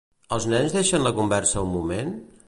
[0.37, 2.11] Els nens deixen la conversa un moment?